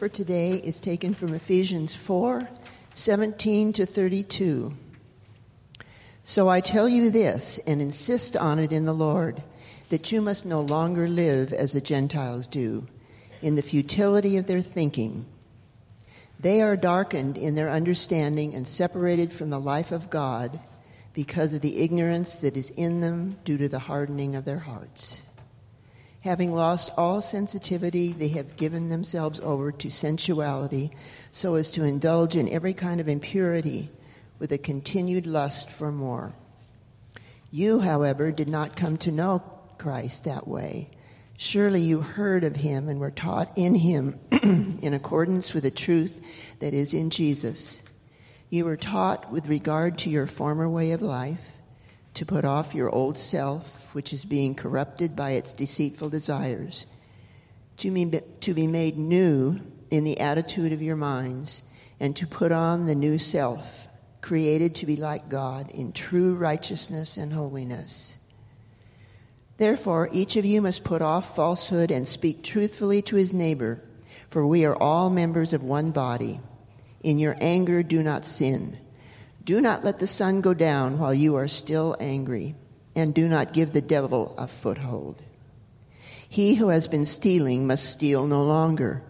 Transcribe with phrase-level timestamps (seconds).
[0.00, 2.48] for today is taken from Ephesians 4
[2.94, 4.74] 17 to 32.
[6.24, 9.42] So I tell you this and insist on it in the Lord
[9.90, 12.88] that you must no longer live as the Gentiles do,
[13.42, 15.26] in the futility of their thinking.
[16.38, 20.60] They are darkened in their understanding and separated from the life of God
[21.12, 25.20] because of the ignorance that is in them due to the hardening of their hearts.
[26.22, 30.90] Having lost all sensitivity, they have given themselves over to sensuality
[31.32, 33.90] so as to indulge in every kind of impurity
[34.38, 36.34] with a continued lust for more.
[37.50, 39.42] You, however, did not come to know
[39.78, 40.90] Christ that way.
[41.38, 46.20] Surely you heard of him and were taught in him in accordance with the truth
[46.58, 47.82] that is in Jesus.
[48.50, 51.59] You were taught with regard to your former way of life
[52.20, 56.84] to put off your old self, which is being corrupted by its deceitful desires,
[57.78, 59.58] to be, to be made new
[59.90, 61.62] in the attitude of your minds,
[61.98, 63.88] and to put on the new self,
[64.20, 68.18] created to be like God in true righteousness and holiness.
[69.56, 73.80] Therefore, each of you must put off falsehood and speak truthfully to his neighbor,
[74.28, 76.38] for we are all members of one body.
[77.02, 78.78] In your anger, do not sin.
[79.44, 82.54] Do not let the sun go down while you are still angry,
[82.94, 85.22] and do not give the devil a foothold.
[86.28, 89.02] He who has been stealing must steal no longer,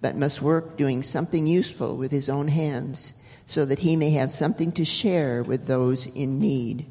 [0.00, 3.12] but must work doing something useful with his own hands,
[3.44, 6.86] so that he may have something to share with those in need.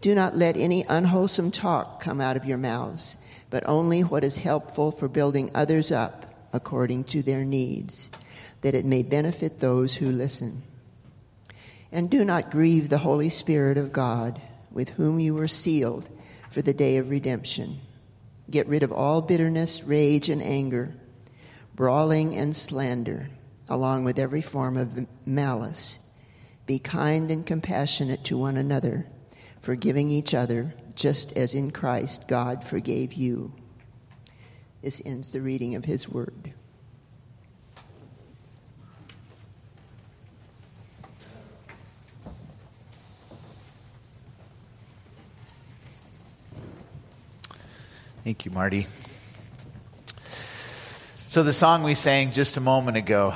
[0.00, 3.16] Do not let any unwholesome talk come out of your mouths,
[3.50, 8.08] but only what is helpful for building others up according to their needs,
[8.62, 10.62] that it may benefit those who listen.
[11.92, 14.40] And do not grieve the Holy Spirit of God,
[14.70, 16.08] with whom you were sealed
[16.50, 17.80] for the day of redemption.
[18.50, 20.94] Get rid of all bitterness, rage, and anger,
[21.74, 23.30] brawling and slander,
[23.68, 25.98] along with every form of malice.
[26.66, 29.06] Be kind and compassionate to one another,
[29.60, 33.52] forgiving each other, just as in Christ God forgave you.
[34.82, 36.54] This ends the reading of his word.
[48.30, 48.86] Thank you, Marty.
[51.26, 53.34] So, the song we sang just a moment ago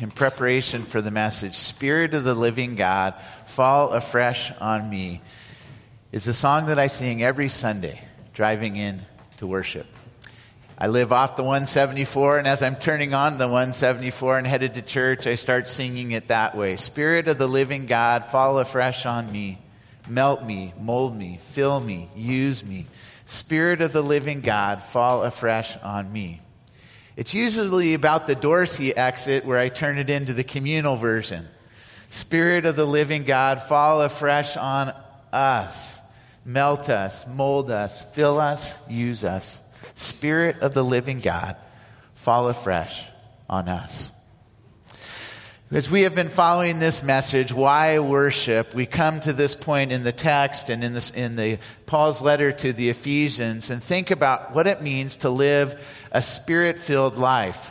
[0.00, 5.20] in preparation for the message, Spirit of the Living God, Fall Afresh on Me,
[6.10, 8.00] is a song that I sing every Sunday
[8.32, 9.02] driving in
[9.36, 9.86] to worship.
[10.78, 14.80] I live off the 174, and as I'm turning on the 174 and headed to
[14.80, 19.30] church, I start singing it that way Spirit of the living God, fall afresh on
[19.30, 19.58] me.
[20.08, 22.86] Melt me, mold me, fill me, use me.
[23.30, 26.40] Spirit of the living God, fall afresh on me.
[27.16, 31.46] It's usually about the Dorsey exit where I turn it into the communal version.
[32.08, 34.92] Spirit of the living God, fall afresh on
[35.32, 36.00] us.
[36.44, 39.60] Melt us, mold us, fill us, use us.
[39.94, 41.54] Spirit of the living God,
[42.14, 43.08] fall afresh
[43.48, 44.10] on us.
[45.72, 50.02] As we have been following this message, why worship, we come to this point in
[50.02, 54.52] the text and in, this, in the, Paul's letter to the Ephesians and think about
[54.52, 55.80] what it means to live
[56.10, 57.70] a spirit filled life.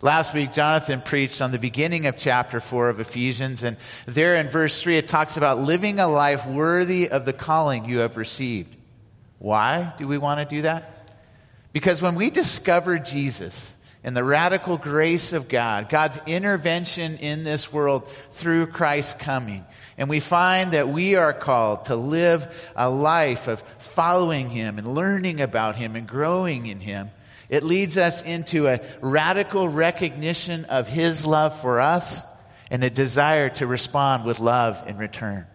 [0.00, 4.48] Last week, Jonathan preached on the beginning of chapter 4 of Ephesians, and there in
[4.48, 8.76] verse 3, it talks about living a life worthy of the calling you have received.
[9.40, 11.18] Why do we want to do that?
[11.72, 13.73] Because when we discover Jesus,
[14.04, 19.64] and the radical grace of God, God's intervention in this world through Christ's coming.
[19.96, 22.46] And we find that we are called to live
[22.76, 27.10] a life of following Him and learning about Him and growing in Him.
[27.48, 32.20] It leads us into a radical recognition of His love for us
[32.70, 35.46] and a desire to respond with love in return.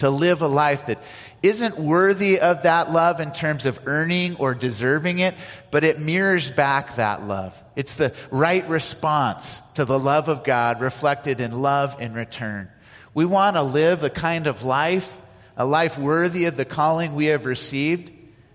[0.00, 1.02] To live a life that
[1.48, 5.34] isn't worthy of that love in terms of earning or deserving it,
[5.70, 7.62] but it mirrors back that love.
[7.74, 12.68] It's the right response to the love of God reflected in love in return.
[13.14, 15.18] We want to live a kind of life,
[15.56, 18.12] a life worthy of the calling we have received,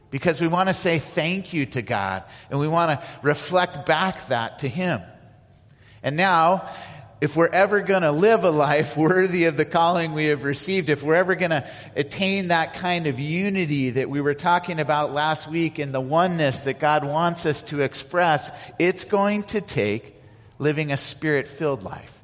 [0.09, 4.27] because we want to say thank you to God and we want to reflect back
[4.27, 5.01] that to Him.
[6.03, 6.67] And now,
[7.21, 10.89] if we're ever going to live a life worthy of the calling we have received,
[10.89, 11.65] if we're ever going to
[11.95, 16.62] attain that kind of unity that we were talking about last week in the oneness
[16.62, 20.15] that God wants us to express, it's going to take
[20.57, 22.18] living a spirit filled life.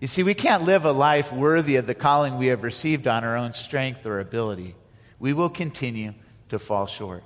[0.00, 3.22] You see, we can't live a life worthy of the calling we have received on
[3.22, 4.74] our own strength or ability.
[5.18, 6.14] We will continue
[6.48, 7.22] to fall short.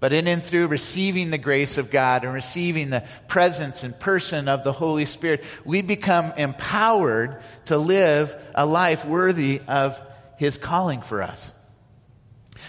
[0.00, 4.46] But in and through receiving the grace of God and receiving the presence and person
[4.48, 10.00] of the Holy Spirit, we become empowered to live a life worthy of
[10.36, 11.50] His calling for us.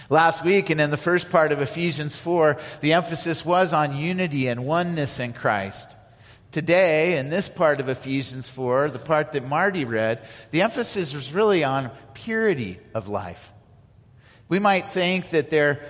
[0.08, 4.48] Last week and in the first part of Ephesians 4, the emphasis was on unity
[4.48, 5.88] and oneness in Christ.
[6.50, 11.32] Today, in this part of Ephesians 4, the part that Marty read, the emphasis was
[11.32, 13.52] really on purity of life.
[14.48, 15.80] We might think that they're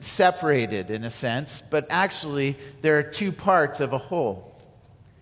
[0.00, 4.52] separated in a sense, but actually there are two parts of a whole.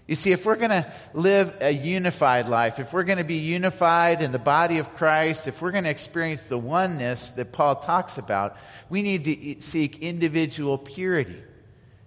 [0.06, 3.36] You see, if we're going to live a unified life, if we're going to be
[3.36, 7.76] unified in the body of Christ, if we're going to experience the oneness that Paul
[7.76, 8.56] talks about,
[8.88, 11.40] we need to seek individual purity.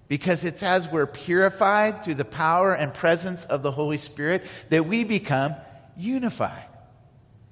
[0.10, 4.86] Because it's as we're purified through the power and presence of the Holy Spirit that
[4.86, 5.56] we become
[5.96, 6.66] unified.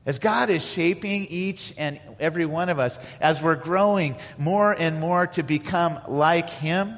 [0.05, 4.99] As God is shaping each and every one of us, as we're growing more and
[4.99, 6.97] more to become like Him,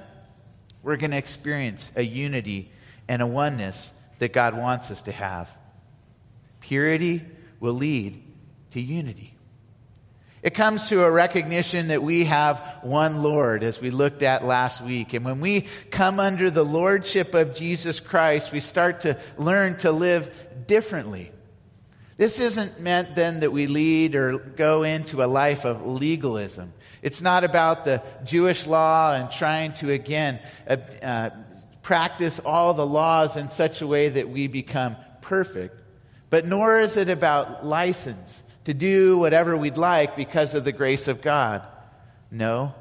[0.84, 2.72] we're going to experience a unity
[3.10, 5.50] and a oneness that God wants us to have.
[6.62, 7.22] Purity
[7.60, 8.24] will lead
[8.72, 9.34] to unity.
[10.42, 14.82] It comes to a recognition that we have one Lord, as we looked at last
[14.82, 15.14] week.
[15.14, 19.92] And when we come under the lordship of Jesus Christ, we start to learn to
[19.92, 20.34] live
[20.68, 21.33] differently.
[22.24, 26.72] This isn't meant then that we lead or go into a life of legalism.
[27.02, 31.32] It's not about the Jewish law and trying to, again, uh, uh,
[31.82, 35.78] practice all the laws in such a way that we become perfect.
[36.30, 41.10] But nor is it about license to do whatever we'd like because of the grace
[41.10, 41.68] of God.
[42.32, 42.74] No,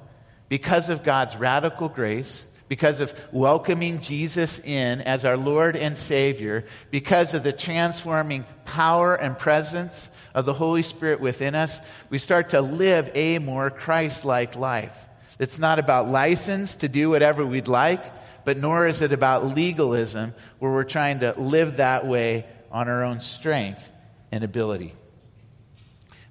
[0.49, 6.65] because of God's radical grace because of welcoming Jesus in as our Lord and Savior,
[6.91, 12.51] because of the transforming power and presence of the Holy Spirit within us, we start
[12.51, 14.97] to live a more Christ like life.
[15.39, 18.01] It's not about license to do whatever we'd like,
[18.45, 23.05] but nor is it about legalism where we're trying to live that way on our
[23.05, 23.91] own strength
[24.31, 24.95] and ability.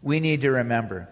[0.01, 1.07] We need to remember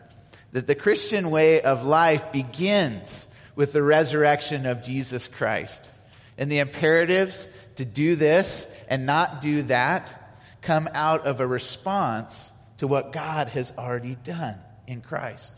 [0.52, 3.28] that the Christian way of life begins
[3.60, 5.92] with the resurrection of Jesus Christ.
[6.38, 12.50] And the imperatives to do this and not do that come out of a response
[12.78, 14.56] to what God has already done
[14.88, 15.52] in Christ.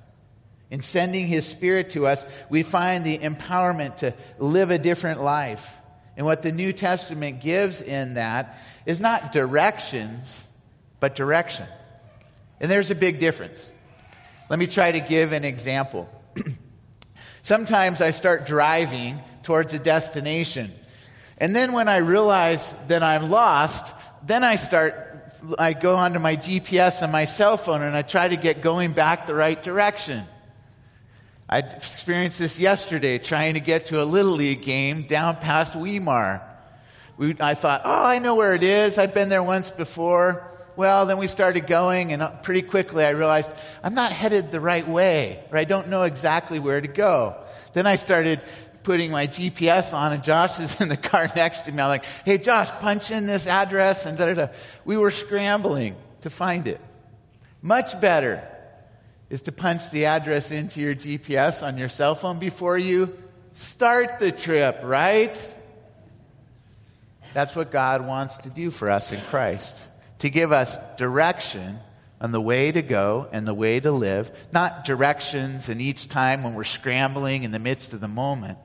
[0.72, 5.72] In sending His Spirit to us, we find the empowerment to live a different life.
[6.18, 10.44] And what the New Testament gives in that is not directions,
[11.00, 11.68] but direction.
[12.60, 13.70] And there's a big difference.
[14.50, 16.10] Let me try to give an example.
[17.44, 20.72] Sometimes I start driving towards a destination.
[21.38, 23.96] And then when I realize that I'm lost,
[24.26, 28.28] then I start, I go onto my GPS on my cell phone and I try
[28.28, 30.24] to get going back the right direction.
[31.50, 36.42] I experienced this yesterday trying to get to a Little League game down past Weimar.
[37.18, 38.98] We, I thought, oh, I know where it is.
[38.98, 40.51] I've been there once before.
[40.76, 43.52] Well, then we started going, and uh, pretty quickly I realized
[43.84, 47.36] I'm not headed the right way, or I don't know exactly where to go.
[47.74, 48.42] Then I started
[48.84, 51.82] putting my GPS on, and Josh is in the car next to me.
[51.82, 54.48] I'm like, hey, Josh, punch in this address, and da da da.
[54.86, 56.80] We were scrambling to find it.
[57.62, 58.48] Much better
[59.30, 63.18] is to punch the address into your GPS on your cell phone before you
[63.54, 65.54] start the trip, right?
[67.34, 69.78] That's what God wants to do for us in Christ
[70.22, 71.80] to give us direction
[72.22, 76.44] on the way to go and the way to live, not directions and each time
[76.44, 78.60] when we're scrambling in the midst of the moment.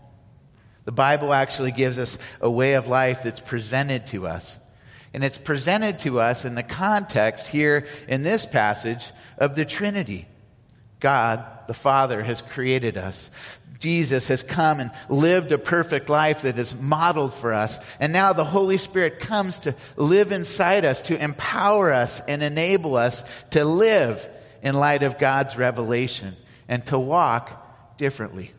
[0.85, 4.59] The Bible actually gives us a way of life that's presented to us.
[5.15, 10.29] And it's presented to us in the context here in this passage of the Trinity.
[11.01, 13.31] God, the Father, has created us.
[13.87, 17.79] Jesus has come and lived a perfect life that is modeled for us.
[18.01, 22.97] And now the Holy Spirit comes to live inside us, to empower us and enable
[22.97, 24.29] us to live
[24.61, 26.35] in light of God's revelation
[26.67, 28.51] and to walk differently.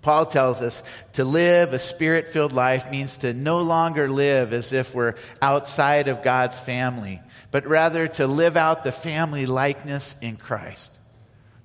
[0.00, 0.82] Paul tells us
[1.12, 6.08] to live a spirit filled life means to no longer live as if we're outside
[6.08, 10.91] of God's family, but rather to live out the family likeness in Christ.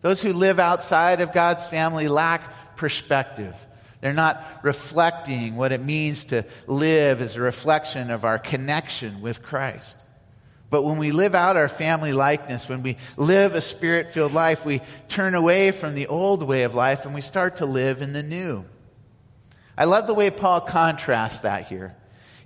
[0.01, 3.55] Those who live outside of God's family lack perspective.
[4.01, 9.41] They're not reflecting what it means to live as a reflection of our connection with
[9.41, 9.95] Christ.
[10.69, 14.65] But when we live out our family likeness, when we live a spirit filled life,
[14.65, 18.13] we turn away from the old way of life and we start to live in
[18.13, 18.65] the new.
[19.77, 21.95] I love the way Paul contrasts that here.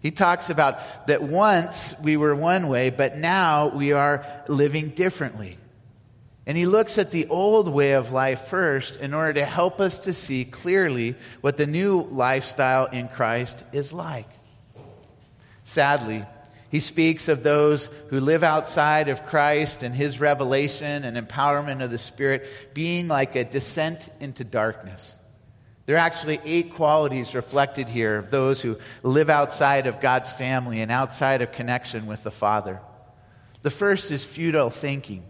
[0.01, 5.57] He talks about that once we were one way, but now we are living differently.
[6.45, 9.99] And he looks at the old way of life first in order to help us
[9.99, 14.27] to see clearly what the new lifestyle in Christ is like.
[15.63, 16.25] Sadly,
[16.69, 21.91] he speaks of those who live outside of Christ and his revelation and empowerment of
[21.91, 25.15] the Spirit being like a descent into darkness.
[25.85, 30.79] There are actually eight qualities reflected here of those who live outside of God's family
[30.79, 32.79] and outside of connection with the Father.
[33.61, 35.23] The first is futile thinking.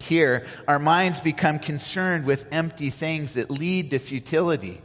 [0.00, 4.80] Here, our minds become concerned with empty things that lead to futility.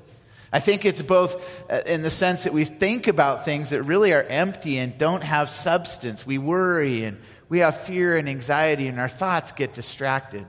[0.51, 1.36] I think it's both
[1.72, 5.24] uh, in the sense that we think about things that really are empty and don't
[5.24, 6.25] have substance.
[6.25, 7.17] We worry and
[7.48, 10.45] we have fear and anxiety, and our thoughts get distracted.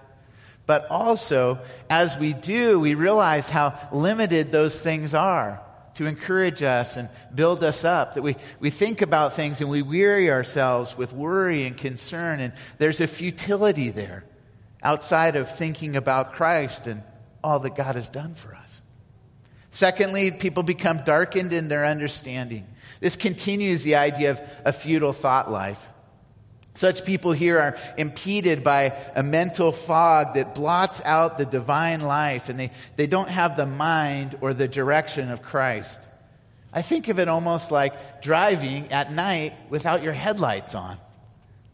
[0.64, 5.62] But also, as we do, we realize how limited those things are
[5.94, 8.14] to encourage us and build us up.
[8.14, 12.52] That we, we think about things and we weary ourselves with worry and concern, and
[12.78, 14.24] there's a futility there
[14.82, 17.02] outside of thinking about Christ and
[17.42, 18.70] all that God has done for us.
[19.70, 22.66] Secondly, people become darkened in their understanding.
[23.00, 25.86] This continues the idea of a futile thought life.
[26.74, 32.48] Such people here are impeded by a mental fog that blots out the divine life,
[32.48, 36.00] and they, they don't have the mind or the direction of Christ.
[36.72, 40.98] I think of it almost like driving at night without your headlights on.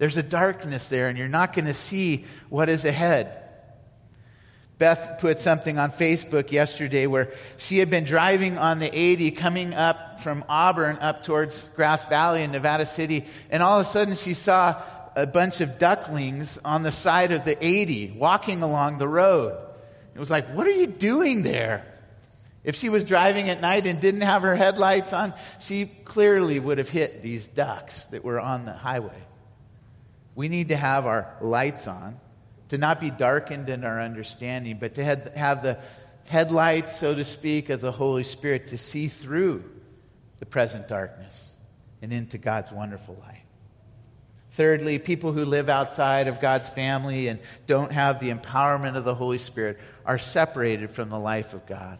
[0.02, 3.40] There's a darkness there, and you're not going to see what is ahead.
[4.76, 9.74] Beth put something on Facebook yesterday where she had been driving on the 80 coming
[9.74, 14.16] up from Auburn up towards Grass Valley in Nevada City, and all of a sudden
[14.16, 14.82] she saw
[15.14, 19.56] a bunch of ducklings on the side of the 80 walking along the road.
[20.16, 21.86] It was like, what are you doing there?
[22.64, 26.78] If she was driving at night and didn't have her headlights on, she clearly would
[26.78, 29.22] have hit these ducks that were on the highway.
[30.34, 32.18] We need to have our lights on,
[32.68, 35.78] to not be darkened in our understanding, but to have the
[36.26, 39.64] headlights, so to speak, of the Holy Spirit to see through
[40.38, 41.50] the present darkness
[42.00, 43.44] and into God's wonderful light.
[44.52, 49.14] Thirdly, people who live outside of God's family and don't have the empowerment of the
[49.14, 51.98] Holy Spirit are separated from the life of God.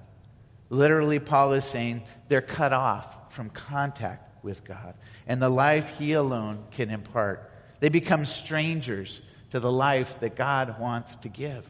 [0.69, 4.95] Literally, Paul is saying they're cut off from contact with God
[5.27, 7.52] and the life He alone can impart.
[7.83, 9.21] They become strangers
[9.51, 11.69] to the life that God wants to give.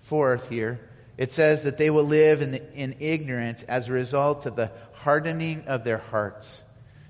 [0.00, 0.80] Fourth, here,
[1.16, 4.72] it says that they will live in, the, in ignorance as a result of the
[4.94, 6.62] hardening of their hearts.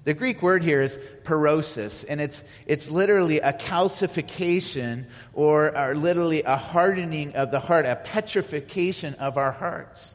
[0.04, 6.42] The Greek word here is parosis, and it's, it's literally a calcification or, or literally
[6.42, 10.12] a hardening of the heart, a petrification of our hearts.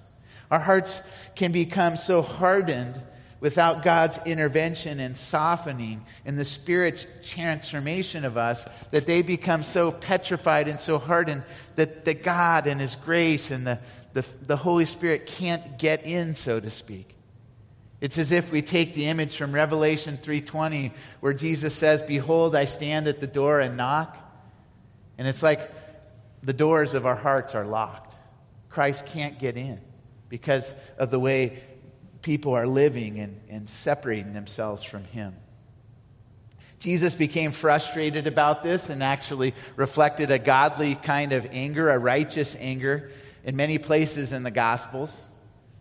[0.52, 1.02] Our hearts
[1.34, 3.02] can become so hardened
[3.40, 9.92] without God's intervention and softening and the Spirit's transformation of us, that they become so
[9.92, 11.44] petrified and so hardened
[11.76, 13.80] that, that God and His grace and the,
[14.14, 17.16] the, the Holy Spirit can't get in, so to speak.
[18.00, 22.66] It's as if we take the image from Revelation 3:20 where Jesus says, "Behold, I
[22.66, 24.16] stand at the door and knock."
[25.18, 25.60] And it's like
[26.44, 28.16] the doors of our hearts are locked.
[28.70, 29.80] Christ can't get in
[30.30, 31.64] because of the way
[32.28, 35.34] people are living and, and separating themselves from him.
[36.78, 42.54] Jesus became frustrated about this and actually reflected a godly kind of anger, a righteous
[42.60, 43.12] anger,
[43.46, 45.18] in many places in the Gospels.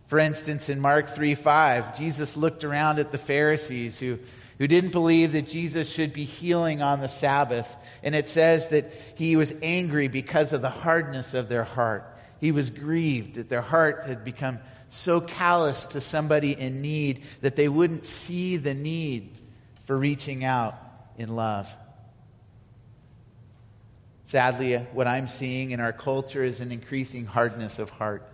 [0.06, 4.16] For instance, in Mark 3 5, Jesus looked around at the Pharisees who,
[4.58, 7.76] who didn't believe that Jesus should be healing on the Sabbath.
[8.04, 12.16] And it says that he was angry because of the hardness of their heart.
[12.40, 17.56] He was grieved that their heart had become so callous to somebody in need that
[17.56, 19.36] they wouldn't see the need
[19.84, 20.76] for reaching out
[21.18, 21.72] in love.
[24.24, 28.28] Sadly, what I'm seeing in our culture is an increasing hardness of heart.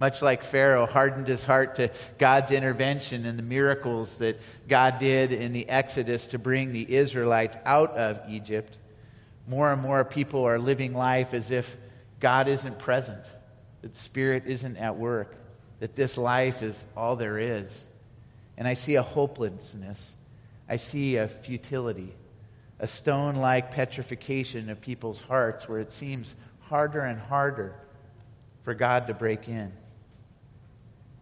[0.00, 5.32] Much like Pharaoh hardened his heart to God's intervention and the miracles that God did
[5.32, 8.78] in the Exodus to bring the Israelites out of Egypt,
[9.48, 11.76] more and more people are living life as if
[12.20, 13.30] God isn't present,
[13.82, 15.34] that Spirit isn't at work
[15.80, 17.84] that this life is all there is.
[18.56, 20.12] And I see a hopelessness.
[20.68, 22.14] I see a futility,
[22.78, 27.74] a stone like petrification of people's hearts where it seems harder and harder
[28.64, 29.72] for God to break in.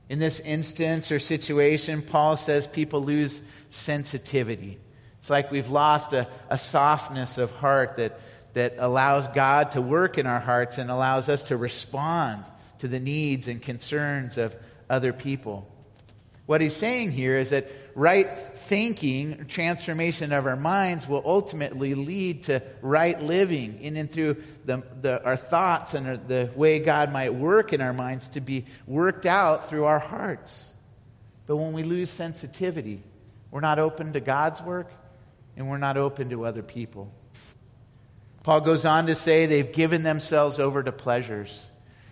[0.08, 3.40] In this instance or situation, Paul says people lose
[3.70, 4.78] sensitivity.
[5.18, 8.18] It's like we've lost a, a softness of heart that,
[8.54, 12.44] that allows God to work in our hearts and allows us to respond
[12.78, 14.56] to the needs and concerns of
[14.88, 15.68] other people.
[16.46, 22.44] What he's saying here is that right thinking, transformation of our minds, will ultimately lead
[22.44, 27.34] to right living in and through the, the, our thoughts and the way God might
[27.34, 30.64] work in our minds to be worked out through our hearts.
[31.46, 33.02] But when we lose sensitivity,
[33.50, 34.90] we're not open to God's work
[35.56, 37.12] and we're not open to other people.
[38.44, 41.60] Paul goes on to say they've given themselves over to pleasures.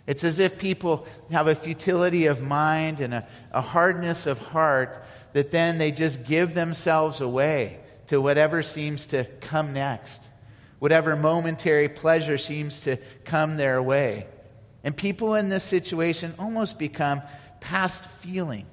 [0.06, 5.04] It's as if people have a futility of mind and a, a hardness of heart
[5.32, 10.28] that then they just give themselves away to whatever seems to come next,
[10.78, 14.26] whatever momentary pleasure seems to come their way.
[14.82, 17.22] And people in this situation almost become
[17.60, 18.66] past feeling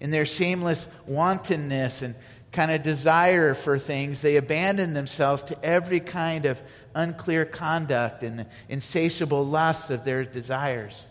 [0.00, 2.14] in their shameless wantonness and
[2.52, 6.60] kind of desire for things, they abandon themselves to every kind of
[6.94, 11.06] unclear conduct and the insatiable lust of their desires.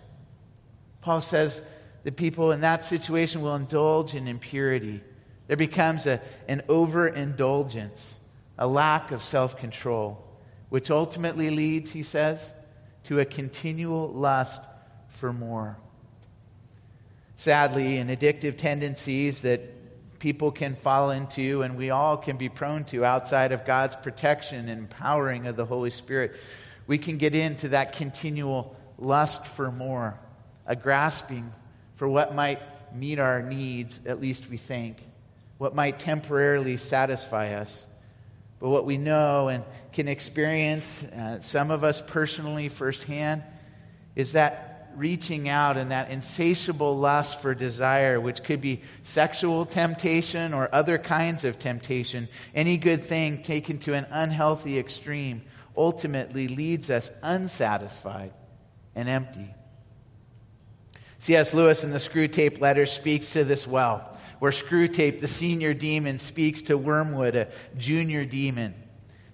[1.01, 1.61] Paul says
[2.03, 5.01] that people in that situation will indulge in impurity.
[5.47, 8.19] There becomes a, an overindulgence,
[8.57, 10.23] a lack of self control,
[10.69, 12.53] which ultimately leads, he says,
[13.05, 14.61] to a continual lust
[15.07, 15.77] for more.
[17.35, 19.61] Sadly, in addictive tendencies that
[20.19, 24.69] people can fall into and we all can be prone to outside of God's protection
[24.69, 26.35] and empowering of the Holy Spirit,
[26.87, 30.19] we can get into that continual lust for more,
[30.65, 31.51] a grasping
[31.95, 32.61] for what might
[32.95, 34.97] meet our needs, at least we think,
[35.57, 37.85] what might temporarily satisfy us.
[38.59, 43.43] But what we know and can experience, uh, some of us personally firsthand,
[44.15, 44.66] is that
[44.97, 50.97] reaching out and that insatiable lust for desire, which could be sexual temptation or other
[50.97, 55.43] kinds of temptation, any good thing taken to an unhealthy extreme,
[55.75, 58.33] ultimately leads us unsatisfied
[58.95, 59.53] and empty.
[61.19, 61.53] C.S.
[61.53, 66.63] Lewis in the Screwtape Letter speaks to this well, where Screwtape, the senior demon, speaks
[66.63, 68.73] to Wormwood, a junior demon.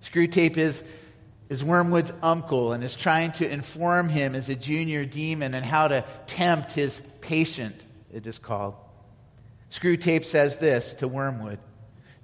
[0.01, 0.83] Screwtape is
[1.53, 5.87] is Wormwood's uncle and is trying to inform him as a junior demon and how
[5.87, 7.75] to tempt his patient,
[8.11, 8.73] it is called.
[9.69, 11.59] Screwtape says this to Wormwood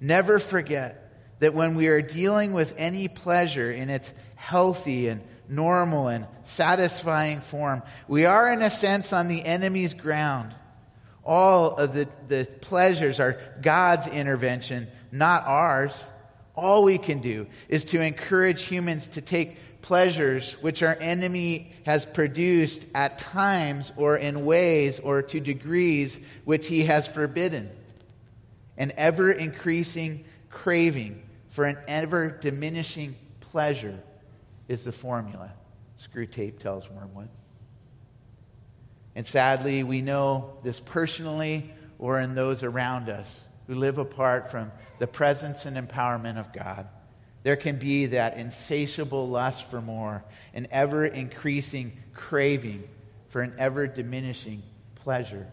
[0.00, 6.08] Never forget that when we are dealing with any pleasure in its healthy and normal
[6.08, 10.52] and satisfying form, we are, in a sense, on the enemy's ground.
[11.24, 16.04] All of the, the pleasures are God's intervention, not ours.
[16.60, 22.04] All we can do is to encourage humans to take pleasures which our enemy has
[22.04, 27.70] produced at times or in ways or to degrees which he has forbidden.
[28.76, 33.98] An ever increasing craving for an ever diminishing pleasure
[34.68, 35.52] is the formula,
[35.98, 37.30] Screwtape tells Wormwood.
[39.16, 43.40] And sadly, we know this personally or in those around us
[43.70, 46.88] who live apart from the presence and empowerment of God.
[47.44, 52.82] There can be that insatiable lust for more, an ever increasing craving
[53.28, 54.64] for an ever diminishing
[54.96, 55.46] pleasure.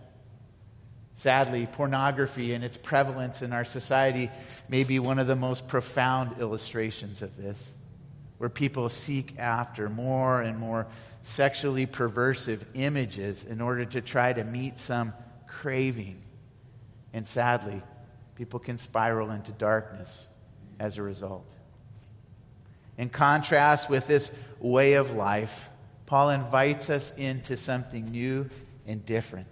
[1.13, 4.31] Sadly, pornography and its prevalence in our society
[4.67, 7.69] may be one of the most profound illustrations of this,
[8.39, 10.87] where people seek after more and more
[11.21, 15.13] sexually perversive images in order to try to meet some
[15.45, 16.19] craving.
[17.13, 17.83] And sadly,
[18.37, 20.27] people can spiral into darkness
[20.79, 21.51] as a result.
[22.95, 25.69] In contrast with this way of life,
[26.05, 28.47] Paul invites us into something new
[28.85, 29.47] and different.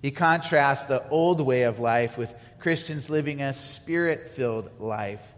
[0.00, 5.34] He contrasts the old way of life with Christians living a spirit filled life.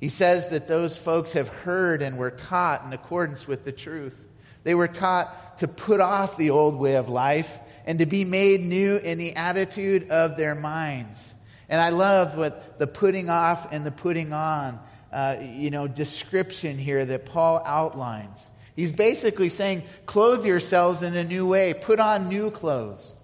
[0.00, 4.20] He says that those folks have heard and were taught in accordance with the truth.
[4.64, 8.60] They were taught to put off the old way of life and to be made
[8.60, 11.32] new in the attitude of their minds.
[11.72, 14.78] And I love what the putting off and the putting on,
[15.10, 18.50] uh, you know, description here that Paul outlines.
[18.76, 23.14] He's basically saying, clothe yourselves in a new way, put on new clothes.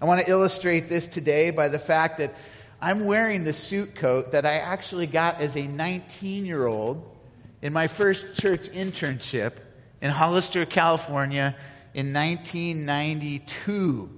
[0.00, 2.34] I want to illustrate this today by the fact that
[2.80, 7.14] I'm wearing the suit coat that I actually got as a 19 year old
[7.60, 9.52] in my first church internship
[10.00, 11.54] in Hollister, California
[11.92, 14.08] in 1992.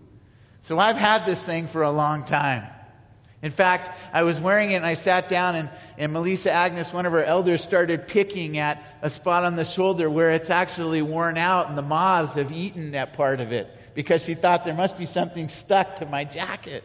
[0.61, 2.69] So I've had this thing for a long time.
[3.43, 7.07] In fact, I was wearing it and I sat down, and, and Melissa Agnes, one
[7.07, 11.37] of our elders, started picking at a spot on the shoulder where it's actually worn
[11.37, 14.97] out and the moths have eaten that part of it because she thought there must
[14.97, 16.85] be something stuck to my jacket.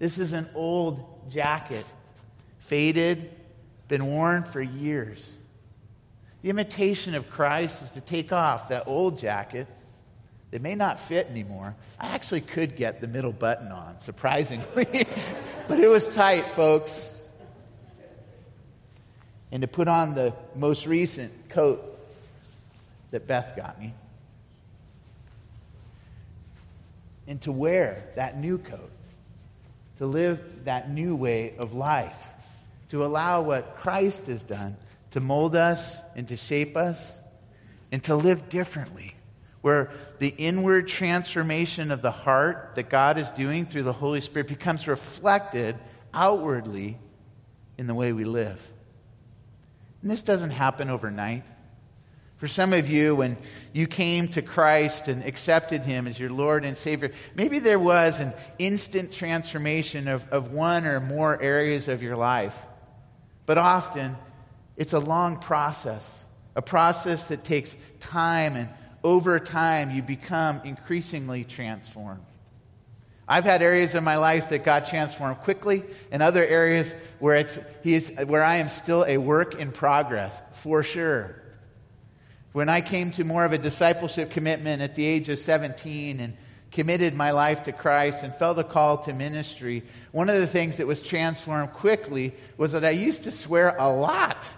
[0.00, 1.86] This is an old jacket,
[2.58, 3.30] faded,
[3.86, 5.32] been worn for years.
[6.42, 9.68] The imitation of Christ is to take off that old jacket
[10.54, 11.74] They may not fit anymore.
[11.98, 14.86] I actually could get the middle button on, surprisingly.
[15.66, 17.10] but it was tight, folks.
[19.50, 21.82] And to put on the most recent coat
[23.10, 23.94] that Beth got me.
[27.26, 28.92] And to wear that new coat.
[29.96, 32.22] To live that new way of life.
[32.90, 34.76] To allow what Christ has done
[35.10, 37.12] to mold us and to shape us
[37.90, 39.16] and to live differently
[39.64, 39.90] where
[40.24, 44.88] the inward transformation of the heart that God is doing through the Holy Spirit becomes
[44.88, 45.76] reflected
[46.14, 46.96] outwardly
[47.76, 48.58] in the way we live.
[50.00, 51.42] And this doesn't happen overnight.
[52.38, 53.36] For some of you, when
[53.74, 58.18] you came to Christ and accepted Him as your Lord and Savior, maybe there was
[58.18, 62.56] an instant transformation of, of one or more areas of your life.
[63.44, 64.16] But often,
[64.78, 66.24] it's a long process,
[66.56, 68.70] a process that takes time and
[69.04, 72.24] over time, you become increasingly transformed.
[73.28, 77.58] I've had areas in my life that God transformed quickly, and other areas where, it's,
[77.82, 81.36] he is, where I am still a work in progress, for sure.
[82.52, 86.36] When I came to more of a discipleship commitment at the age of 17 and
[86.70, 90.78] committed my life to Christ and felt a call to ministry, one of the things
[90.78, 94.48] that was transformed quickly was that I used to swear a lot.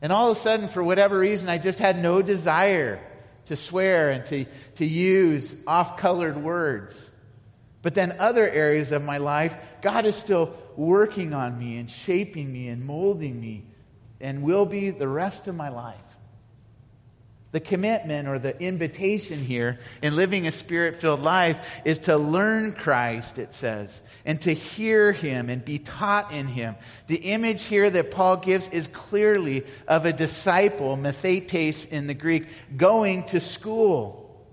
[0.00, 3.00] And all of a sudden, for whatever reason, I just had no desire
[3.48, 4.44] to swear and to,
[4.76, 7.10] to use off colored words.
[7.82, 12.52] But then, other areas of my life, God is still working on me and shaping
[12.52, 13.64] me and molding me
[14.20, 15.96] and will be the rest of my life.
[17.50, 22.74] The commitment or the invitation here in living a spirit filled life is to learn
[22.74, 26.76] Christ, it says, and to hear him and be taught in him.
[27.06, 32.46] The image here that Paul gives is clearly of a disciple, mathetes in the Greek,
[32.76, 34.46] going to school.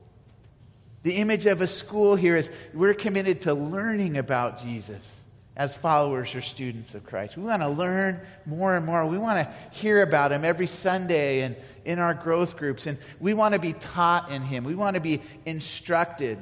[1.04, 5.22] The image of a school here is we're committed to learning about Jesus
[5.58, 7.36] as followers or students of Christ.
[7.36, 9.06] We want to learn more and more.
[9.06, 12.88] We want to hear about Him every Sunday and in our growth groups.
[12.88, 14.64] And we want to be taught in Him.
[14.64, 16.40] We want to be instructed.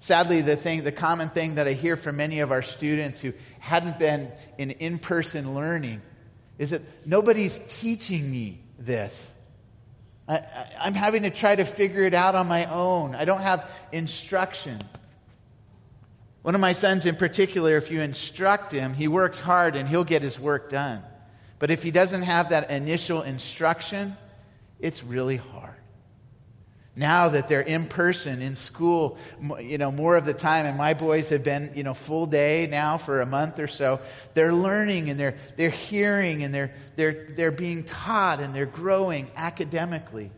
[0.00, 3.34] Sadly, the thing, the common thing that I hear from many of our students who
[3.58, 6.00] hadn't been in in person learning
[6.58, 9.30] is that nobody's teaching me this.
[10.26, 10.42] I,
[10.78, 13.14] am having to try to figure it out on my own.
[13.14, 14.80] I don't have instruction.
[16.42, 20.04] One of my sons, in particular, if you instruct him, he works hard and he'll
[20.04, 21.02] get his work done.
[21.58, 24.16] But if he doesn't have that initial instruction,
[24.78, 25.79] it's really hard.
[27.00, 29.16] Now that they're in person in school,
[29.58, 32.68] you know, more of the time, and my boys have been, you know, full day
[32.70, 34.00] now for a month or so,
[34.34, 39.30] they're learning and they're, they're hearing and they're, they're, they're being taught and they're growing
[39.34, 40.30] academically.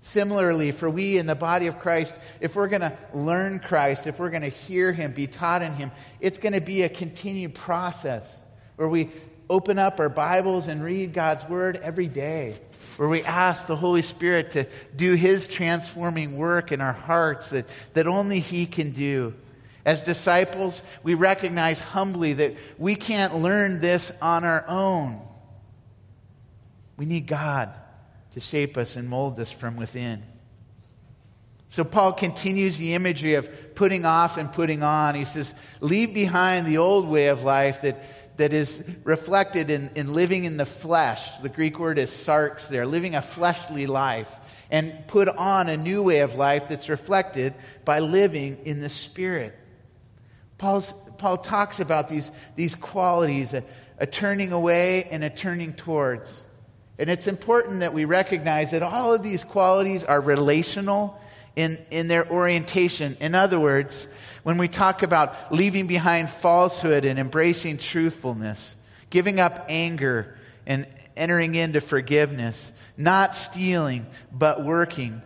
[0.00, 4.18] Similarly, for we in the body of Christ, if we're going to learn Christ, if
[4.18, 7.54] we're going to hear Him, be taught in Him, it's going to be a continued
[7.54, 8.40] process
[8.76, 9.10] where we
[9.50, 12.54] open up our Bibles and read God's Word every day,
[12.96, 17.66] where we ask the Holy Spirit to do His transforming work in our hearts that,
[17.94, 19.34] that only He can do.
[19.84, 25.20] As disciples, we recognize humbly that we can't learn this on our own.
[26.96, 27.74] We need God
[28.34, 30.22] to shape us and mold us from within.
[31.68, 35.14] So Paul continues the imagery of putting off and putting on.
[35.14, 40.14] He says, Leave behind the old way of life that, that is reflected in, in
[40.14, 41.30] living in the flesh.
[41.38, 44.32] The Greek word is sarx there, living a fleshly life.
[44.70, 47.52] And put on a new way of life that's reflected
[47.84, 49.54] by living in the Spirit.
[50.56, 53.64] Paul's, Paul talks about these, these qualities a,
[53.98, 56.40] a turning away and a turning towards.
[56.98, 61.20] And it's important that we recognize that all of these qualities are relational
[61.54, 63.16] in, in their orientation.
[63.20, 64.06] In other words,
[64.42, 68.74] when we talk about leaving behind falsehood and embracing truthfulness,
[69.10, 75.22] giving up anger and entering into forgiveness, not stealing, but working,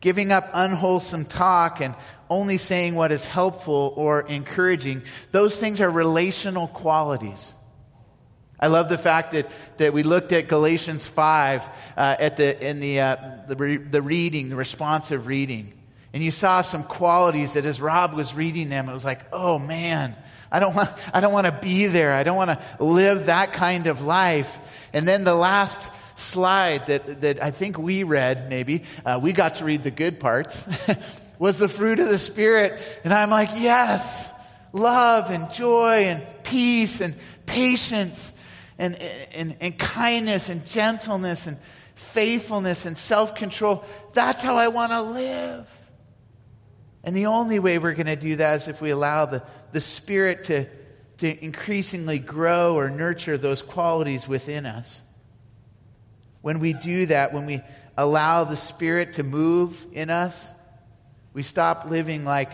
[0.00, 1.94] giving up unwholesome talk and
[2.30, 7.52] only saying what is helpful or encouraging, those things are relational qualities.
[8.58, 11.62] I love the fact that, that we looked at Galatians 5
[11.96, 15.72] uh, at the, in the, uh, the, re, the reading, the responsive reading.
[16.14, 19.58] And you saw some qualities that as Rob was reading them, it was like, oh
[19.58, 20.14] man,
[20.48, 22.12] I don't want, I don't want to be there.
[22.12, 24.56] I don't want to live that kind of life.
[24.92, 29.56] And then the last slide that, that I think we read, maybe, uh, we got
[29.56, 30.64] to read the good parts,
[31.40, 32.80] was the fruit of the Spirit.
[33.02, 34.32] And I'm like, yes,
[34.72, 38.32] love and joy and peace and patience
[38.78, 38.94] and,
[39.34, 41.58] and, and kindness and gentleness and
[41.96, 43.84] faithfulness and self control.
[44.12, 45.73] That's how I want to live.
[47.04, 49.80] And the only way we're going to do that is if we allow the, the
[49.80, 50.66] Spirit to,
[51.18, 55.02] to increasingly grow or nurture those qualities within us.
[56.40, 57.62] When we do that, when we
[57.96, 60.50] allow the Spirit to move in us,
[61.34, 62.50] we stop living like,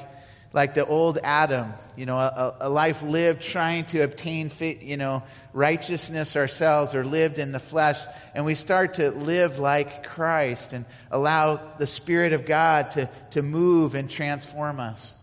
[0.52, 5.22] like the old Adam, you know, a, a life lived trying to obtain, you know,
[5.52, 8.00] righteousness ourselves or lived in the flesh.
[8.34, 13.42] And we start to live like Christ and allow the Spirit of God to, to
[13.42, 15.14] move and transform us.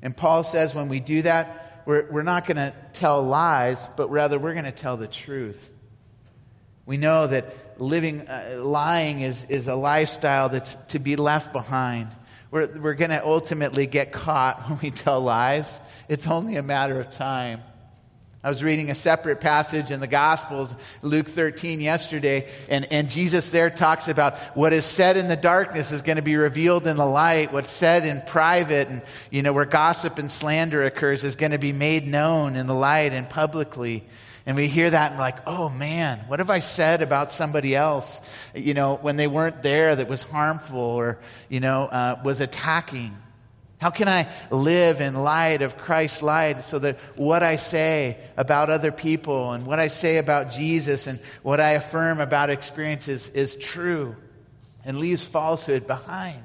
[0.00, 4.10] And Paul says when we do that, we're, we're not going to tell lies, but
[4.10, 5.70] rather we're going to tell the truth.
[6.86, 12.08] We know that living, uh, lying is, is a lifestyle that's to be left behind.
[12.54, 15.68] We're, we're going to ultimately get caught when we tell lies.
[16.08, 17.60] It's only a matter of time.
[18.44, 23.50] I was reading a separate passage in the Gospels, Luke 13, yesterday, and, and Jesus
[23.50, 26.96] there talks about what is said in the darkness is going to be revealed in
[26.96, 27.52] the light.
[27.52, 31.58] What's said in private and, you know, where gossip and slander occurs is going to
[31.58, 34.04] be made known in the light and publicly.
[34.46, 37.74] And we hear that and we're like, oh man, what have I said about somebody
[37.74, 38.20] else,
[38.54, 43.16] you know, when they weren't there that was harmful or, you know, uh, was attacking?
[43.78, 48.70] How can I live in light of Christ's light so that what I say about
[48.70, 53.56] other people and what I say about Jesus and what I affirm about experiences is
[53.56, 54.14] true
[54.84, 56.42] and leaves falsehood behind?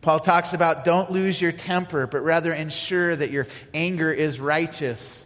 [0.00, 5.21] Paul talks about don't lose your temper, but rather ensure that your anger is righteous.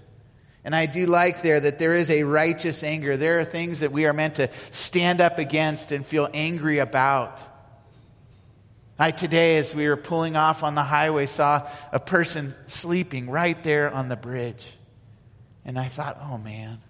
[0.66, 3.16] And I do like there that there is a righteous anger.
[3.16, 7.40] There are things that we are meant to stand up against and feel angry about.
[8.98, 13.62] I today, as we were pulling off on the highway, saw a person sleeping right
[13.62, 14.76] there on the bridge.
[15.64, 16.80] And I thought, oh man,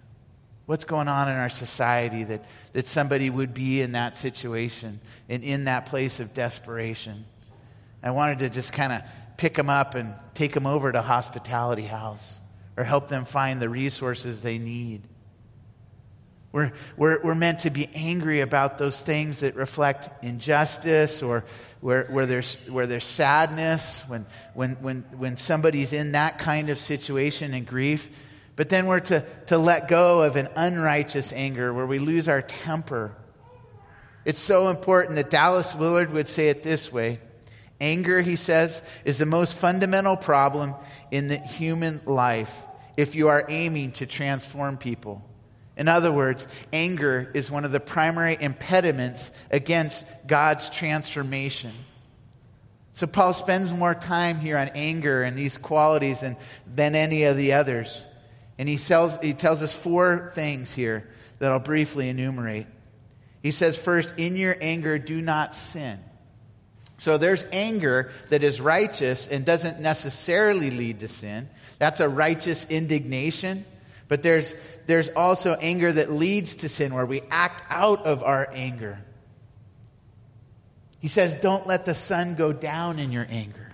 [0.65, 5.43] what's going on in our society that, that somebody would be in that situation and
[5.43, 7.25] in that place of desperation?
[8.01, 9.03] I wanted to just kind of
[9.37, 12.36] pick them up and take them over to Hospitality House
[12.77, 15.01] or help them find the resources they need.
[16.51, 21.43] We're, we're, we're meant to be angry about those things that reflect injustice or
[21.81, 26.79] where, where, there's, where there's sadness, when, when, when, when somebody's in that kind of
[26.79, 28.09] situation and grief.
[28.55, 32.41] But then we're to, to let go of an unrighteous anger where we lose our
[32.41, 33.15] temper.
[34.23, 37.19] It's so important that Dallas Willard would say it this way
[37.79, 40.73] Anger, he says, is the most fundamental problem
[41.11, 42.55] in the human life
[42.97, 45.23] if you are aiming to transform people.
[45.77, 51.71] In other words, anger is one of the primary impediments against God's transformation.
[52.93, 57.37] So Paul spends more time here on anger and these qualities than, than any of
[57.37, 58.03] the others.
[58.57, 61.07] And he, tells, he tells us four things here
[61.37, 62.65] that I'll briefly enumerate.
[63.43, 65.99] He says, first, in your anger, do not sin.
[66.97, 71.49] So there's anger that is righteous and doesn't necessarily lead to sin.
[71.79, 73.65] That's a righteous indignation.
[74.07, 78.49] But there's, there's also anger that leads to sin, where we act out of our
[78.53, 78.99] anger.
[80.99, 83.73] He says, Don't let the sun go down in your anger.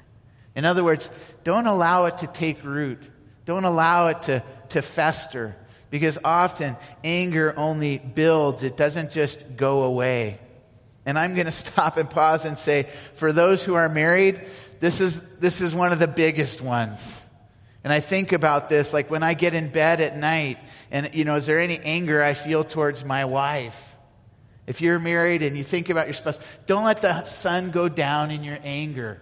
[0.55, 1.09] In other words,
[1.43, 3.01] don't allow it to take root,
[3.45, 5.55] don't allow it to, to fester,
[5.89, 10.39] because often anger only builds, it doesn't just go away.
[11.05, 14.41] And I'm going to stop and pause and say, for those who are married,
[14.79, 17.22] this is, this is one of the biggest ones.
[17.83, 20.57] And I think about this, like when I get in bed at night,
[20.89, 23.93] and, you know, is there any anger I feel towards my wife?
[24.65, 28.31] If you're married and you think about your spouse, don't let the sun go down
[28.31, 29.19] in your anger.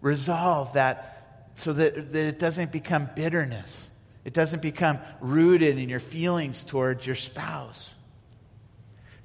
[0.00, 3.90] Resolve that so that, that it doesn't become bitterness.
[4.24, 7.92] It doesn't become rooted in your feelings towards your spouse.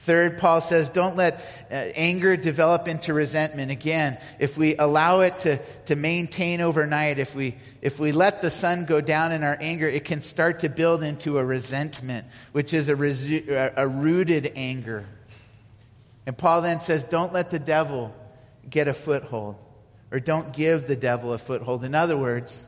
[0.07, 1.33] Third, Paul says, don't let
[1.69, 3.71] uh, anger develop into resentment.
[3.71, 8.49] Again, if we allow it to, to maintain overnight, if we, if we let the
[8.49, 12.73] sun go down in our anger, it can start to build into a resentment, which
[12.73, 15.05] is a, resu- a rooted anger.
[16.25, 18.15] And Paul then says, don't let the devil
[18.69, 19.57] get a foothold,
[20.09, 21.83] or don't give the devil a foothold.
[21.83, 22.65] In other words,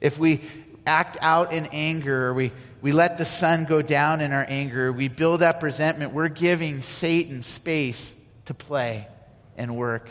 [0.00, 0.40] if we
[0.86, 4.92] act out in anger, or we we let the sun go down in our anger,
[4.92, 8.14] we build up resentment, we're giving Satan space
[8.44, 9.08] to play
[9.56, 10.08] and work.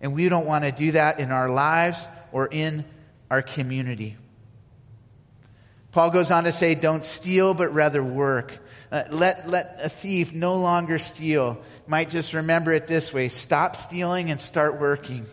[0.00, 2.84] And we don't want to do that in our lives or in
[3.30, 4.16] our community.
[5.90, 8.56] Paul goes on to say, Don't steal, but rather work.
[8.90, 11.60] Uh, let, let a thief no longer steal.
[11.86, 15.24] Might just remember it this way stop stealing and start working.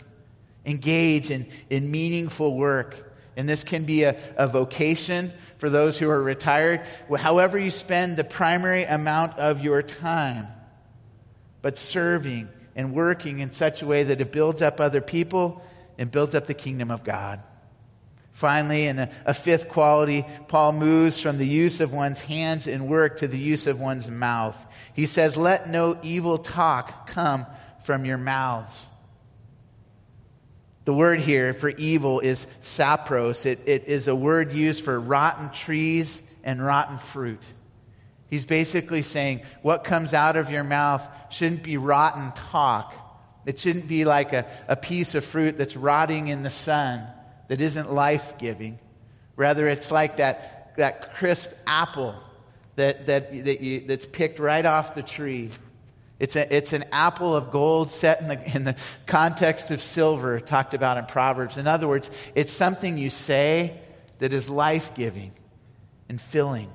[0.66, 3.05] Engage in, in meaningful work.
[3.38, 6.82] And this can be a, a vocation for those who are retired,
[7.18, 10.48] however you spend the primary amount of your time,
[11.62, 15.64] but serving, and working in such a way that it builds up other people
[15.98, 17.42] and builds up the kingdom of God.
[18.34, 22.88] Finally, in a, a, fifth quality, Paul moves from the use of one's hands in
[22.88, 24.66] work to the use of one's mouth.
[24.94, 27.46] He says, Let no evil talk come
[27.86, 28.78] from your mouths.
[30.86, 33.46] The word here for evil is sapros.
[33.46, 37.44] It, it is a word used for rotten trees and rotten fruit.
[38.30, 42.94] He's basically saying what comes out of your mouth shouldn't be rotten talk.
[43.46, 47.06] It shouldn't be like a, a piece of fruit that's rotting in the sun
[47.48, 48.80] that isn't life giving.
[49.36, 52.16] Rather, it's like that, that crisp apple
[52.76, 55.50] that, that, that you, that's picked right off the tree.
[56.20, 58.76] It's, a, it's an apple of gold set in the, in the
[59.06, 61.58] context of silver, talked about in Proverbs.
[61.58, 63.78] In other words, it's something you say
[64.20, 65.34] that is life giving
[66.08, 66.70] and filling.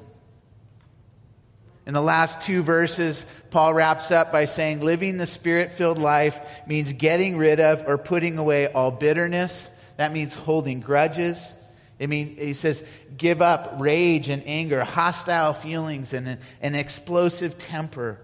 [1.87, 6.39] In the last two verses, Paul wraps up by saying, Living the spirit filled life
[6.67, 11.55] means getting rid of or putting away all bitterness, that means holding grudges.
[11.99, 12.85] It means, he says,
[13.17, 18.19] give up rage and anger, hostile feelings, and an explosive temper.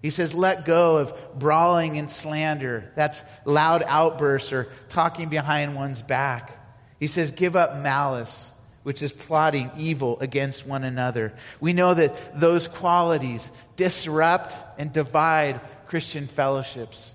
[0.00, 2.92] He says, let go of brawling and slander.
[2.94, 6.52] That's loud outbursts or talking behind one's back.
[7.00, 8.50] He says, give up malice,
[8.84, 11.32] which is plotting evil against one another.
[11.60, 17.10] We know that those qualities disrupt and divide Christian fellowships.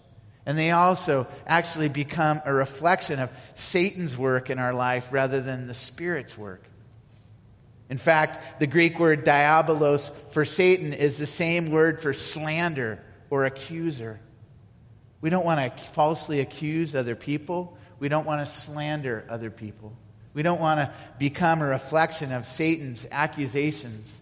[0.46, 5.68] And they also actually become a reflection of Satan's work in our life rather than
[5.68, 6.64] the Spirit's work.
[7.94, 12.98] In fact, the Greek word diabolos for Satan is the same word for slander
[13.30, 14.20] or accuser.
[15.22, 17.78] We don't want to falsely accuse other people.
[18.00, 19.96] We don't want to slander other people.
[20.34, 24.20] We don't want to become a reflection of Satan's accusations.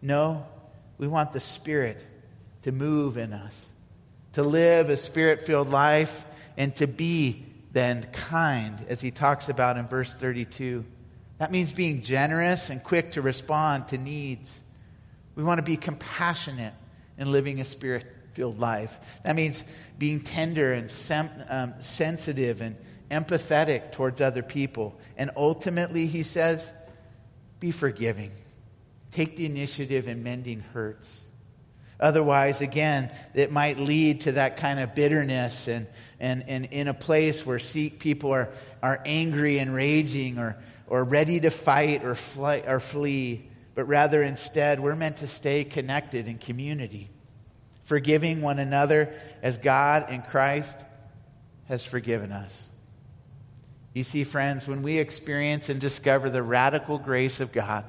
[0.00, 0.46] No,
[0.96, 2.02] we want the Spirit
[2.62, 3.66] to move in us
[4.32, 6.24] to live a spirit filled life,
[6.56, 10.84] and to be then kind, as he talks about in verse 32.
[11.40, 14.60] That means being generous and quick to respond to needs.
[15.34, 16.74] We want to be compassionate
[17.16, 19.00] in living a spirit filled life.
[19.24, 19.64] That means
[19.98, 22.76] being tender and sem- um, sensitive and
[23.10, 25.00] empathetic towards other people.
[25.16, 26.70] And ultimately, he says,
[27.58, 28.32] be forgiving.
[29.10, 31.22] Take the initiative in mending hurts.
[31.98, 35.86] Otherwise, again, it might lead to that kind of bitterness and,
[36.20, 37.58] and, and in a place where
[37.98, 38.50] people are,
[38.82, 40.58] are angry and raging or,
[40.90, 45.64] or ready to fight or, fly, or flee, but rather instead, we're meant to stay
[45.64, 47.08] connected in community,
[47.84, 50.78] forgiving one another as God in Christ
[51.68, 52.68] has forgiven us.
[53.94, 57.86] You see, friends, when we experience and discover the radical grace of God,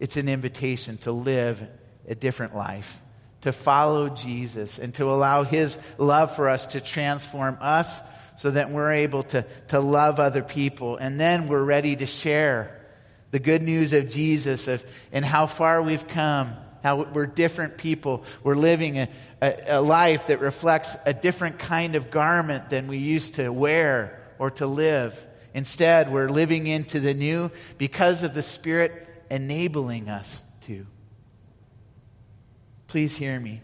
[0.00, 1.62] it's an invitation to live
[2.08, 3.02] a different life
[3.42, 8.00] to follow Jesus and to allow His love for us to transform us
[8.42, 10.96] so that we're able to, to love other people.
[10.96, 12.76] And then we're ready to share
[13.30, 18.24] the good news of Jesus of, and how far we've come, how we're different people.
[18.42, 19.08] We're living a,
[19.40, 24.20] a, a life that reflects a different kind of garment than we used to wear
[24.40, 25.24] or to live.
[25.54, 30.84] Instead, we're living into the new because of the Spirit enabling us to.
[32.88, 33.60] Please hear me.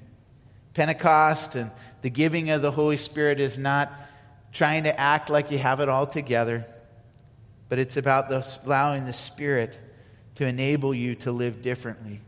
[0.75, 1.73] Pentecost and
[2.03, 3.93] the giving of the Holy Spirit is not
[4.53, 6.65] trying to act like you have it all together,
[7.69, 8.33] but it's about
[8.65, 9.79] allowing the Spirit
[10.37, 12.21] to enable you to live differently,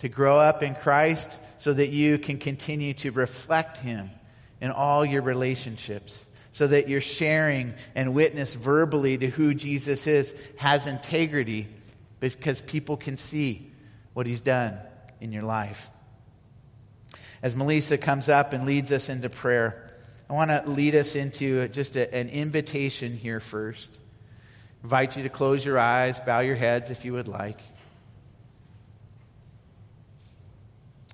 [0.00, 4.10] to grow up in Christ so that you can continue to reflect Him
[4.60, 10.34] in all your relationships, so that your sharing and witness verbally to who Jesus is
[10.56, 11.68] has integrity
[12.20, 13.70] because people can see
[14.14, 14.78] what He's done
[15.20, 15.88] in your life.
[17.42, 19.91] As Melissa comes up and leads us into prayer,
[20.28, 23.98] I want to lead us into just a, an invitation here first.
[24.82, 27.60] Invite you to close your eyes, bow your heads if you would like,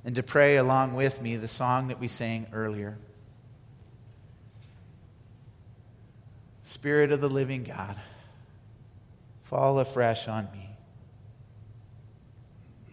[0.05, 2.97] and to pray along with me the song that we sang earlier.
[6.63, 8.01] Spirit of the living God,
[9.43, 10.71] fall afresh on me.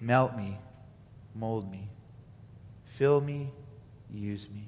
[0.01, 0.57] Melt me,
[1.33, 1.87] mold me.
[2.85, 3.51] Fill me,
[4.13, 4.67] use me.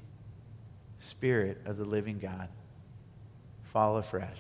[1.00, 2.50] Spirit of the living God,
[3.64, 4.40] fall afresh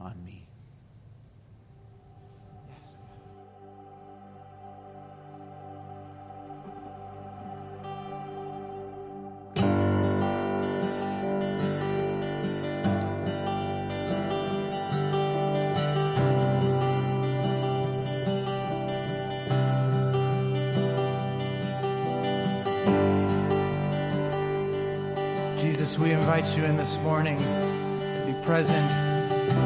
[0.00, 0.47] on me.
[26.38, 27.36] invite you in this morning
[28.14, 28.88] to be present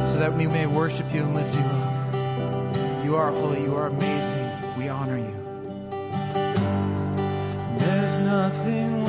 [0.08, 3.04] so that we may worship you and lift you up.
[3.04, 4.50] You are holy, you are amazing.
[4.78, 5.36] We honor you.
[7.78, 9.01] There's nothing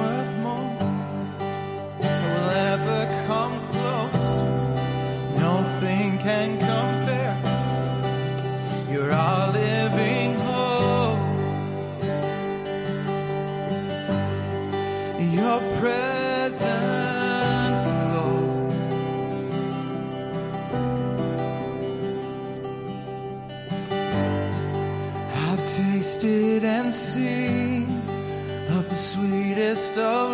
[29.74, 30.33] midst of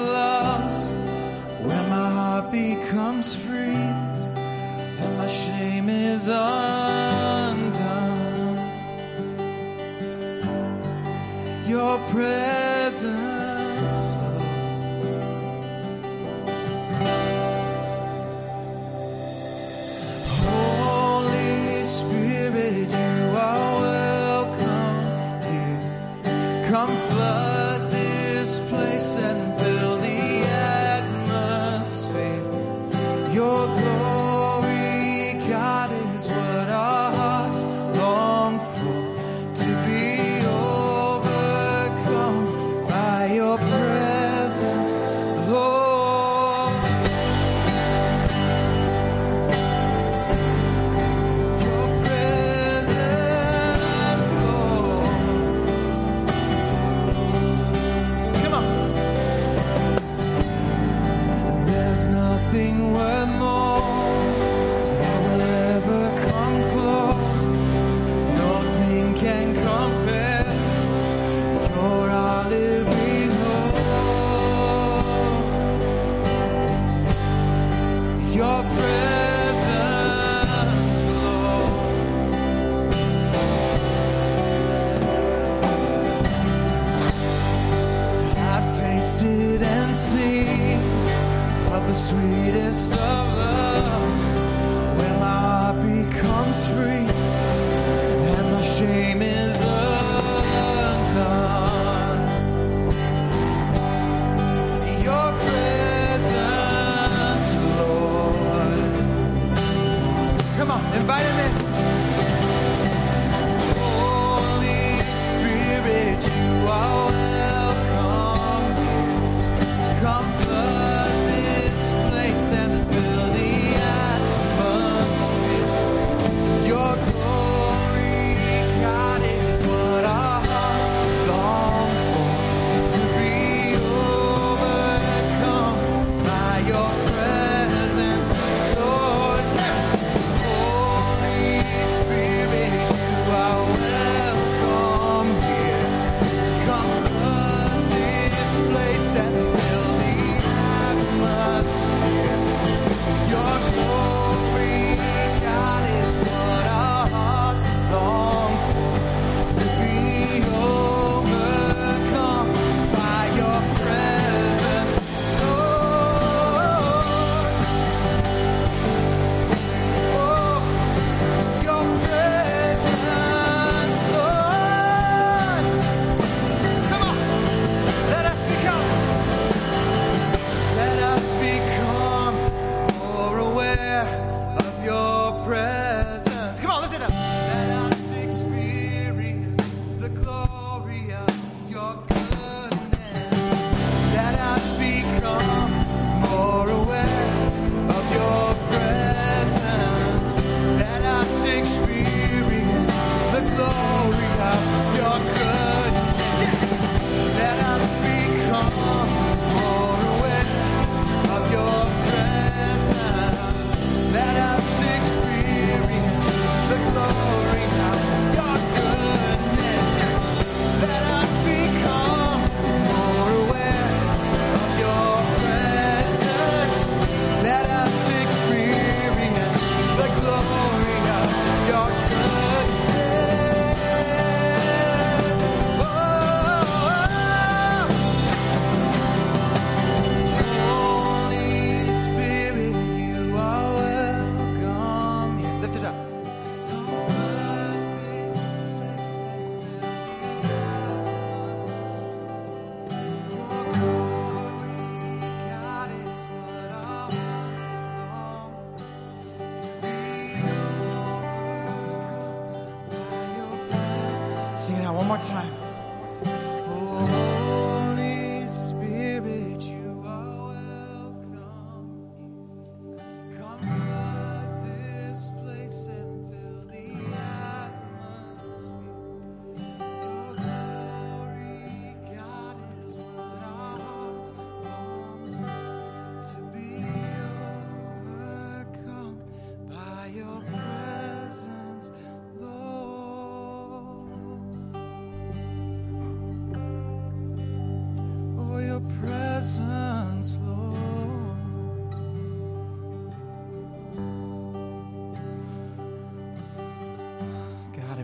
[111.09, 111.68] vai.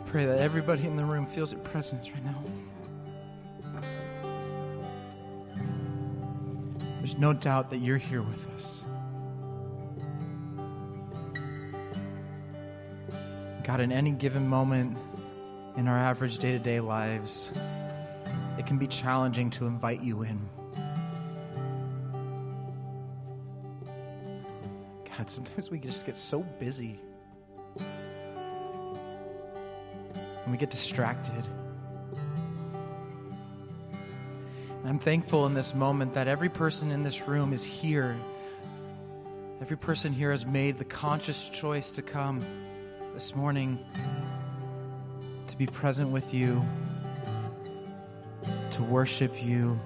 [0.06, 2.44] Pray that everybody in the room feels your presence right now.
[7.00, 8.84] There's no doubt that you're here with us.
[13.64, 14.98] God, in any given moment
[15.76, 17.52] in our average day to day lives,
[18.58, 20.40] it can be challenging to invite you in.
[25.18, 27.00] God, sometimes we just get so busy
[30.56, 31.44] we get distracted.
[34.80, 38.16] And I'm thankful in this moment that every person in this room is here.
[39.60, 42.40] Every person here has made the conscious choice to come
[43.14, 43.84] this morning
[45.50, 46.66] to be present with you,
[48.72, 49.78] to worship you.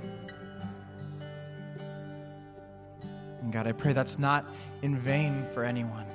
[3.42, 4.48] And God, I pray that's not
[4.84, 6.06] in vain for anyone.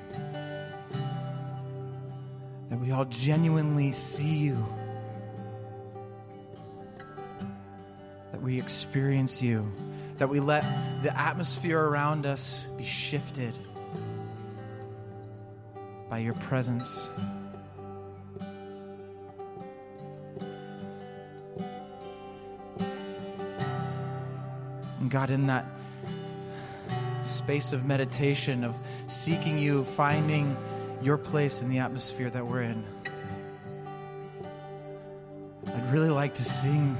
[2.94, 4.64] All genuinely see you.
[8.30, 9.68] That we experience you.
[10.18, 10.62] That we let
[11.02, 13.52] the atmosphere around us be shifted
[16.08, 17.10] by your presence.
[25.00, 25.66] And God, in that
[27.24, 28.78] space of meditation, of
[29.08, 30.56] seeking you, finding
[31.04, 32.82] your place in the atmosphere that we're in,
[35.66, 36.96] I'd really like to sing.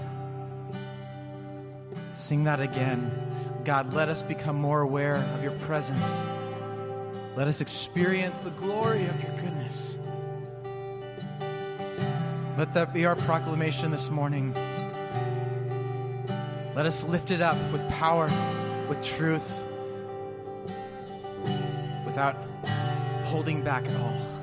[2.13, 3.11] Sing that again.
[3.65, 6.23] God, let us become more aware of your presence.
[7.35, 9.99] Let us experience the glory of your goodness.
[12.59, 14.53] Let that be our proclamation this morning.
[16.75, 18.31] Let us lift it up with power,
[18.89, 19.67] with truth,
[22.05, 22.37] without
[23.35, 24.34] holding back at all.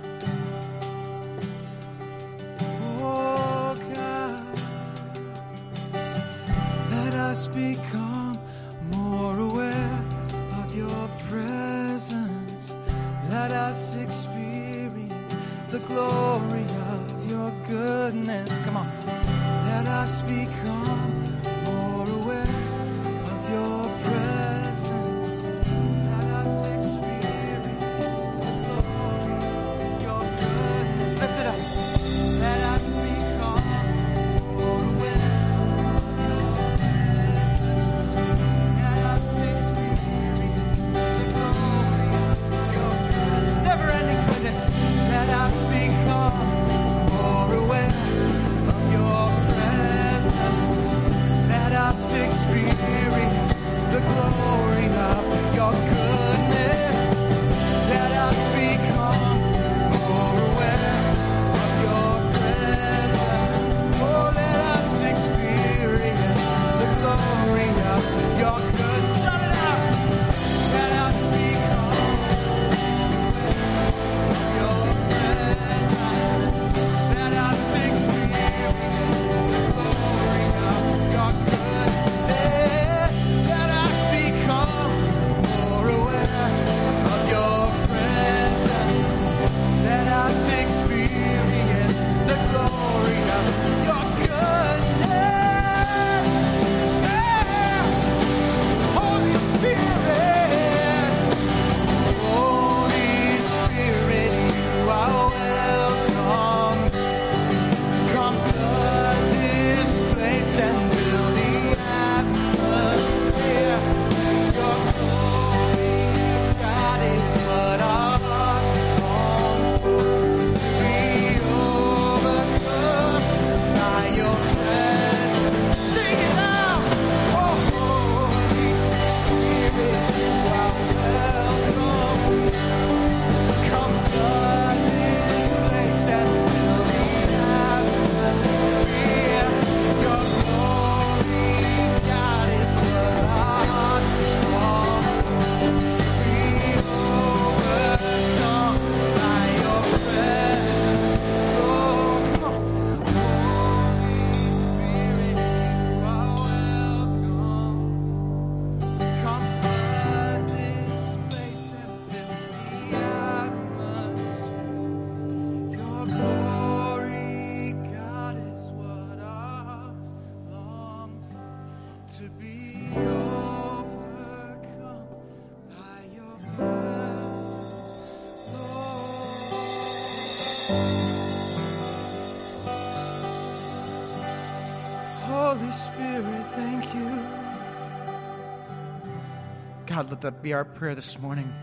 [190.02, 191.54] God, let that be our prayer this morning.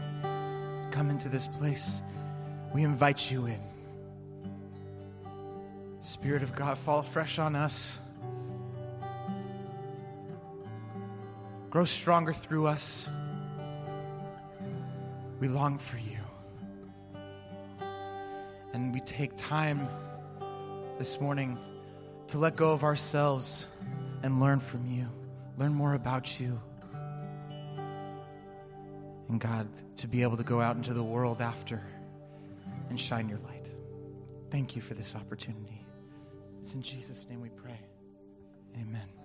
[0.92, 2.02] Come into this place.
[2.72, 3.58] We invite you in.
[6.02, 7.98] Spirit of God, fall fresh on us.
[11.68, 13.10] Grow stronger through us.
[15.40, 16.20] We long for you.
[18.72, 19.88] And we take time
[20.96, 21.58] this morning
[22.28, 23.66] to let go of ourselves
[24.22, 25.08] and learn from you,
[25.56, 26.60] learn more about you.
[29.28, 31.82] And God, to be able to go out into the world after
[32.88, 33.68] and shine your light.
[34.50, 35.84] Thank you for this opportunity.
[36.62, 37.78] It's in Jesus' name we pray.
[38.80, 39.17] Amen.